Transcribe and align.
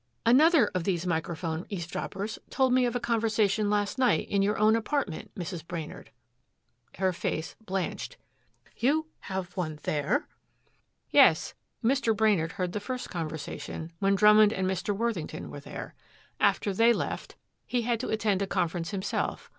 "Another 0.25 0.65
of 0.73 0.83
these 0.83 1.05
microphone 1.05 1.67
eavesdroppers 1.69 2.39
told 2.49 2.73
me 2.73 2.85
of 2.87 2.95
a 2.95 2.99
conversation 2.99 3.69
last 3.69 3.99
night 3.99 4.27
in 4.29 4.41
your 4.41 4.57
own 4.57 4.75
apartment, 4.75 5.29
Mrs. 5.35 5.63
Brainard." 5.67 6.09
Her 6.97 7.13
face 7.13 7.55
blanched. 7.63 8.17
"You 8.77 9.05
have 9.19 9.55
one 9.55 9.77
there?" 9.83 10.27
"Yes. 11.11 11.53
Mr. 11.83 12.17
Brainard 12.17 12.53
heard 12.53 12.71
the 12.71 12.79
first 12.79 13.11
conversation, 13.11 13.91
when 13.99 14.15
Drummond 14.15 14.51
and 14.51 14.65
Mr. 14.65 14.89
Worthington 14.97 15.51
were 15.51 15.59
there. 15.59 15.93
After 16.39 16.73
they 16.73 16.93
left 16.93 17.35
he 17.67 17.83
had 17.83 17.99
to 17.99 18.09
attend 18.09 18.41
a 18.41 18.47
conference 18.47 18.89
himself. 18.89 19.47